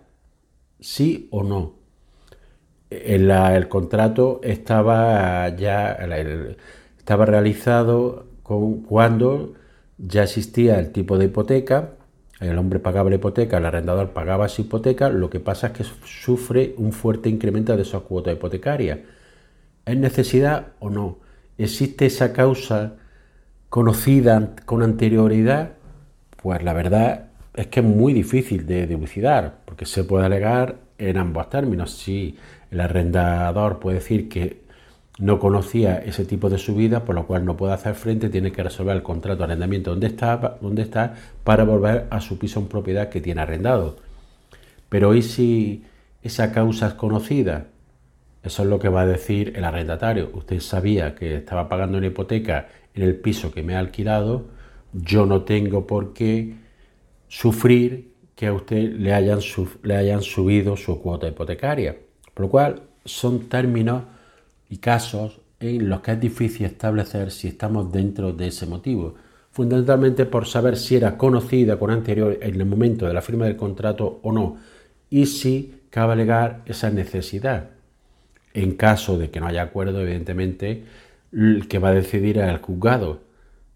[0.81, 1.74] sí o no.
[2.91, 5.93] El, contrato estaba ya
[6.99, 9.55] estaba realizado con, cuando
[9.99, 11.91] ya existía el tipo de hipoteca,
[12.41, 15.85] el hombre pagaba la hipoteca, el arrendador pagaba esa hipoteca, lo que pasa es que
[15.85, 19.05] sufre un fuerte incremento de esa cuota hipotecaria.
[19.85, 21.18] ¿Es necesidad o no?
[21.59, 22.95] ¿Existe esa causa
[23.68, 25.72] conocida con anterioridad?
[26.43, 27.28] Pues la verdad
[27.59, 31.90] es que es muy difícil de dilucidar, porque se puede alegar en ambos términos.
[31.90, 32.36] Si
[32.70, 34.61] el arrendador puede decir que
[35.18, 38.62] no conocía ese tipo de subida, por lo cual no puede hacer frente, tiene que
[38.62, 42.68] resolver el contrato de arrendamiento donde está, donde está para volver a su piso en
[42.68, 43.96] propiedad que tiene arrendado.
[44.88, 45.82] Pero ¿y si
[46.22, 47.66] esa causa es conocida?
[48.44, 50.30] Eso es lo que va a decir el arrendatario.
[50.32, 54.46] Usted sabía que estaba pagando una hipoteca en el piso que me ha alquilado.
[54.92, 56.67] Yo no tengo por qué
[57.29, 59.41] sufrir que a usted le hayan,
[59.83, 61.97] le hayan subido su cuota hipotecaria.
[62.35, 64.05] Por lo cual son términos
[64.68, 69.14] y casos en los que es difícil establecer si estamos dentro de ese motivo.
[69.51, 73.57] Fundamentalmente por saber si era conocida con anterior en el momento de la firma del
[73.57, 74.57] contrato o no
[75.11, 77.70] y si cabe alegar esa necesidad.
[78.55, 80.85] En caso de que no haya acuerdo, evidentemente,
[81.33, 83.22] el que va a decidir es el juzgado.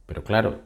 [0.06, 0.60] Pero claro,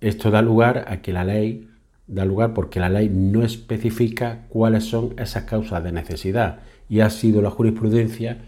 [0.00, 1.68] esto da lugar a que la ley,
[2.06, 6.60] da lugar porque la ley no especifica cuáles son esas causas de necesidad.
[6.88, 8.38] Y ha sido la jurisprudencia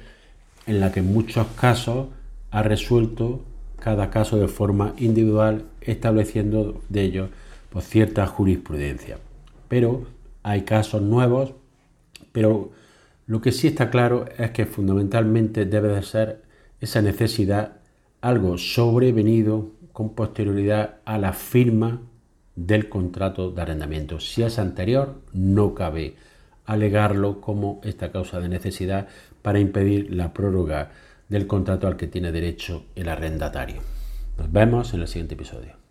[0.67, 2.09] en la que en muchos casos
[2.51, 3.45] ha resuelto
[3.79, 7.29] cada caso de forma individual, estableciendo de ello
[7.71, 9.19] pues, cierta jurisprudencia.
[9.69, 10.07] Pero
[10.43, 11.53] hay casos nuevos,
[12.33, 12.71] pero
[13.27, 16.43] lo que sí está claro es que fundamentalmente debe de ser
[16.81, 17.79] esa necesidad
[18.21, 22.01] algo sobrevenido con posterioridad a la firma
[22.57, 24.19] del contrato de arrendamiento.
[24.19, 26.17] Si es anterior, no cabe
[26.65, 29.07] alegarlo como esta causa de necesidad
[29.43, 30.91] para impedir la prórroga
[31.29, 33.83] del contrato al que tiene derecho el arrendatario.
[34.39, 35.87] Nos vemos en el siguiente episodio.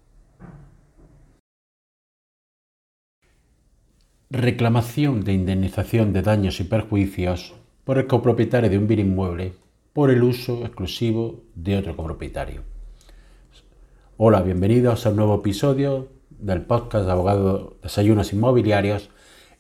[4.29, 7.53] reclamación de indemnización de daños y perjuicios
[7.85, 9.53] por el copropietario de un bien inmueble
[9.93, 12.63] por el uso exclusivo de otro copropietario.
[14.17, 16.09] Hola, bienvenidos a un nuevo episodio
[16.39, 19.09] del podcast de abogado Desayunos Inmobiliarios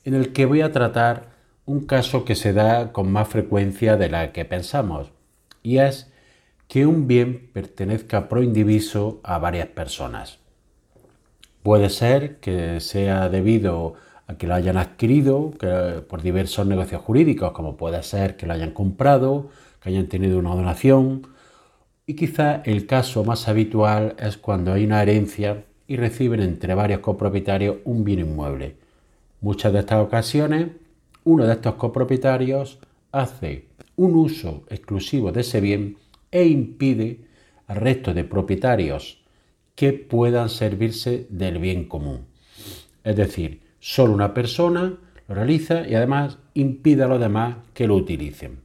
[0.03, 1.29] en el que voy a tratar
[1.65, 5.11] un caso que se da con más frecuencia de la que pensamos
[5.63, 6.11] y es
[6.67, 10.39] que un bien pertenezca pro indiviso a varias personas.
[11.63, 13.95] Puede ser que sea debido
[14.27, 15.51] a que lo hayan adquirido
[16.07, 19.49] por diversos negocios jurídicos, como puede ser que lo hayan comprado,
[19.81, 21.27] que hayan tenido una donación.
[22.07, 26.99] Y quizá el caso más habitual es cuando hay una herencia y reciben entre varios
[26.99, 28.75] copropietarios un bien inmueble.
[29.41, 30.67] Muchas de estas ocasiones,
[31.23, 32.79] uno de estos copropietarios
[33.11, 35.97] hace un uso exclusivo de ese bien
[36.31, 37.19] e impide
[37.67, 39.23] al resto de propietarios
[39.75, 42.25] que puedan servirse del bien común.
[43.03, 47.95] Es decir, Solo una persona lo realiza y además impide a los demás que lo
[47.95, 48.61] utilicen.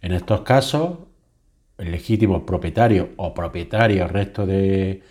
[0.00, 1.00] En estos casos,
[1.78, 5.02] el legítimo propietario o propietario, resto de,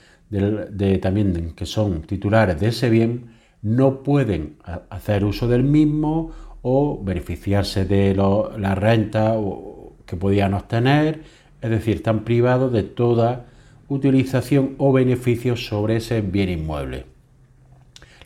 [1.02, 4.58] también que son titulares de ese bien, no pueden
[4.90, 6.32] hacer uso del mismo
[6.62, 9.36] o beneficiarse de la renta
[10.06, 11.22] que podían obtener,
[11.62, 13.46] es decir, están privados de toda
[13.88, 17.06] utilización o beneficio sobre ese bien inmueble.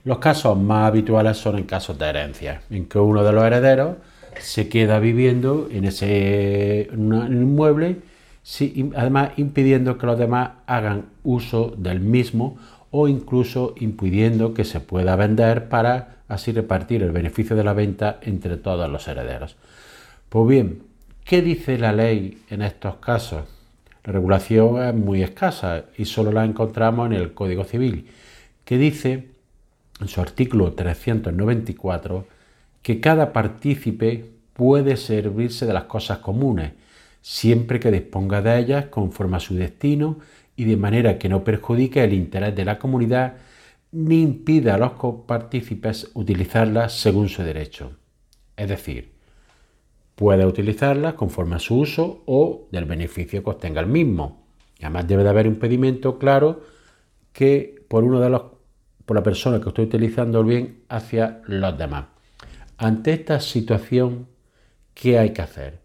[0.03, 3.95] Los casos más habituales son en casos de herencia, en que uno de los herederos
[4.39, 7.97] se queda viviendo en ese inmueble,
[8.95, 12.57] además impidiendo que los demás hagan uso del mismo
[12.91, 18.19] o incluso impidiendo que se pueda vender para así repartir el beneficio de la venta
[18.21, 19.57] entre todos los herederos.
[20.29, 20.83] Pues bien,
[21.23, 23.43] ¿qué dice la ley en estos casos?
[24.03, 28.07] La regulación es muy escasa y solo la encontramos en el Código Civil,
[28.63, 29.29] que dice
[29.99, 32.27] en su artículo 394
[32.81, 36.73] que cada partícipe puede servirse de las cosas comunes,
[37.25, 40.19] siempre que disponga de ellas conforme a su destino
[40.55, 43.37] y de manera que no perjudique el interés de la comunidad
[43.91, 44.91] ni impida a los
[45.25, 47.93] partícipes utilizarlas según su derecho.
[48.55, 49.13] Es decir,
[50.13, 54.45] puede utilizarlas conforme a su uso o del beneficio que obtenga el mismo.
[54.79, 56.61] además debe de haber un pedimento claro
[57.33, 58.43] que por uno de los
[59.03, 62.05] por la persona que estoy utilizando el bien hacia los demás.
[62.77, 64.27] Ante esta situación,
[64.93, 65.84] ¿qué hay que hacer?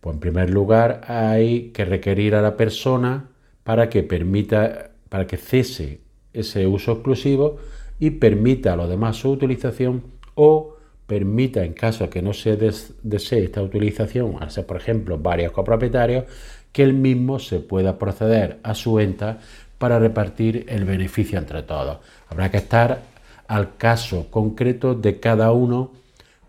[0.00, 3.28] Pues en primer lugar hay que requerir a la persona
[3.64, 6.00] para que permita, para que cese
[6.32, 7.56] ese uso exclusivo
[7.98, 10.02] y permita a los demás su utilización
[10.34, 10.76] o
[11.06, 15.52] permita, en caso de que no se desee esta utilización, al ser por ejemplo varios
[15.52, 16.24] copropietarios,
[16.72, 19.38] que el mismo se pueda proceder a su venta
[19.76, 21.98] para repartir el beneficio entre todos.
[22.28, 23.02] Habrá que estar
[23.48, 25.90] al caso concreto de cada uno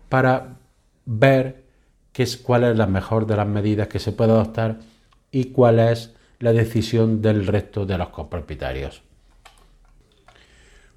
[0.08, 0.58] para
[1.04, 1.61] ver
[2.12, 4.78] qué es, cuál es la mejor de las medidas que se puede adoptar
[5.30, 9.02] y cuál es la decisión del resto de los copropietarios.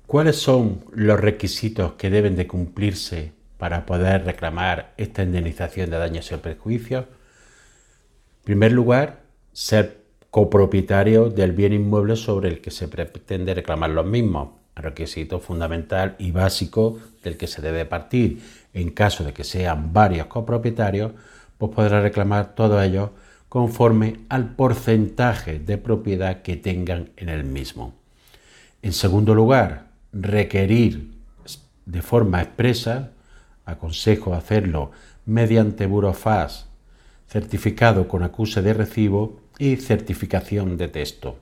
[0.08, 6.32] ¿Cuáles son los requisitos que deben de cumplirse para poder reclamar esta indemnización de daños
[6.32, 7.06] y perjuicios?
[7.06, 14.06] En primer lugar, ser copropietario del bien inmueble sobre el que se pretende reclamar los
[14.06, 18.42] mismos, requisito fundamental y básico del que se debe partir.
[18.76, 21.14] En caso de que sean varios copropietarios,
[21.58, 23.10] pues podrá reclamar todos ellos
[23.48, 27.94] conforme al porcentaje de propiedad que tengan en el mismo.
[28.82, 31.14] En segundo lugar, requerir
[31.86, 33.12] de forma expresa,
[33.66, 34.92] aconsejo hacerlo
[35.26, 36.66] mediante burofax
[37.28, 41.38] certificado con acuse de recibo y certificación de texto.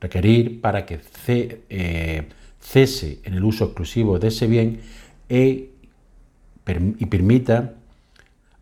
[0.00, 2.28] Requerir para que eh,
[2.60, 4.80] cese en el uso exclusivo de ese bien
[5.28, 5.70] e,
[6.68, 7.72] y permita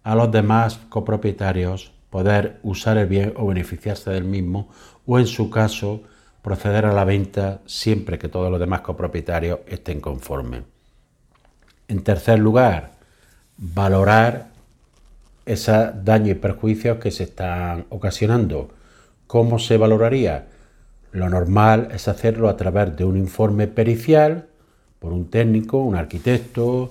[0.03, 4.69] a los demás copropietarios poder usar el bien o beneficiarse del mismo
[5.07, 6.03] o en su caso
[6.43, 10.63] proceder a la venta siempre que todos los demás copropietarios estén conformes.
[11.89, 12.93] En tercer lugar,
[13.57, 14.49] valorar
[15.45, 18.71] esos daños y perjuicios que se están ocasionando
[19.27, 20.47] ¿Cómo se valoraría?
[21.11, 24.47] Lo normal es hacerlo a través de un informe pericial
[25.01, 26.91] por un técnico, un arquitecto,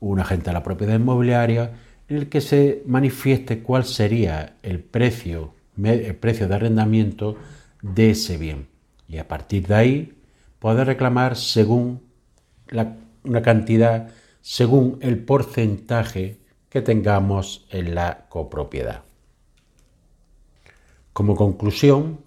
[0.00, 1.72] un agente de la propiedad inmobiliaria,
[2.08, 7.36] en el que se manifieste cuál sería el precio, el precio de arrendamiento
[7.82, 8.68] de ese bien.
[9.08, 10.12] Y a partir de ahí
[10.58, 12.00] poder reclamar según
[13.24, 14.08] una cantidad,
[14.40, 16.38] según el porcentaje
[16.68, 19.02] que tengamos en la copropiedad.
[21.12, 22.20] Como conclusión,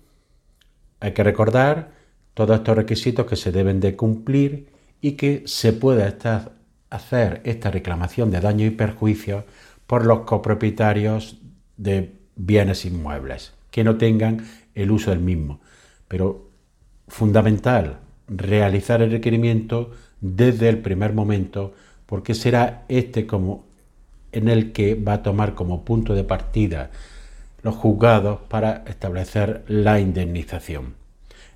[0.99, 1.91] hay que recordar
[2.33, 4.69] todos estos requisitos que se deben de cumplir
[5.01, 6.07] y que se pueda
[6.89, 9.45] hacer esta reclamación de daño y perjuicio
[9.87, 11.37] por los copropietarios
[11.77, 15.59] de bienes inmuebles que no tengan el uso del mismo.
[16.07, 16.49] Pero
[17.07, 21.73] fundamental realizar el requerimiento desde el primer momento
[22.05, 23.65] porque será este como
[24.31, 26.91] en el que va a tomar como punto de partida
[27.61, 30.95] los juzgados para establecer la indemnización,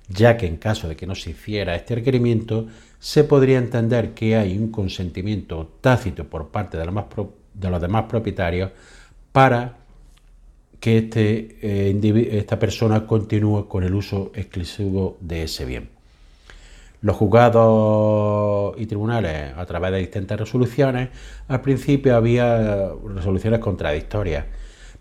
[0.08, 2.66] ya que en caso de que no se hiciera este requerimiento,
[2.98, 8.70] se podría entender que hay un consentimiento tácito por parte de los, demás propietarios
[9.32, 9.78] para
[10.80, 15.88] que este, eh, esta persona continúe con el uso exclusivo de ese bien.
[17.00, 21.10] Los juzgados y tribunales, a través de distintas resoluciones,
[21.48, 24.44] al principio había resoluciones contradictorias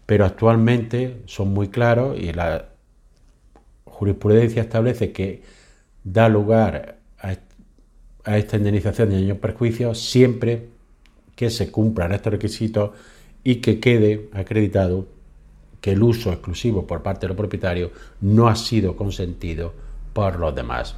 [0.05, 2.65] pero actualmente son muy claros y la
[4.03, 5.41] jurisprudencia establece que
[6.03, 10.67] da lugar a, esta indemnización de daños perjuicios siempre
[11.35, 12.91] que se cumplan estos requisitos
[13.43, 15.07] y que quede acreditado
[15.79, 17.91] que el uso exclusivo por parte del propietario
[18.21, 19.73] no ha sido consentido
[20.13, 20.95] por los demás.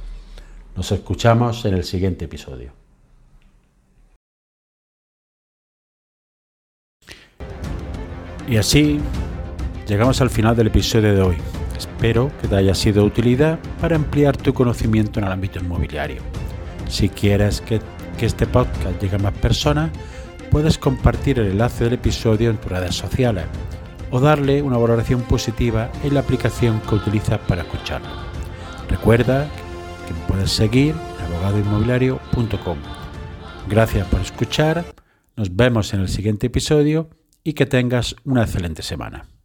[0.76, 2.72] Nos escuchamos en el siguiente episodio.
[8.48, 9.00] Y así
[9.88, 11.55] llegamos al final del episodio de hoy.
[11.76, 16.22] Espero que te haya sido de utilidad para ampliar tu conocimiento en el ámbito inmobiliario.
[16.88, 17.80] Si quieres que,
[18.20, 19.90] este podcast llegue a más personas,
[20.50, 23.44] puedes compartir el enlace del episodio en tus redes sociales
[24.10, 28.08] o darle una valoración positiva en la aplicación que utilizas para escucharlo.
[28.88, 29.48] Recuerda
[30.06, 32.78] que me puedes seguir en abogadoinmobiliario.com.
[33.68, 34.84] Gracias por escuchar,
[35.36, 37.10] nos vemos en el siguiente episodio
[37.44, 39.35] y que tengas una excelente semana.